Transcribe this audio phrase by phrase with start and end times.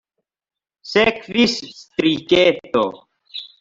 [0.93, 2.85] Sekvis striketo.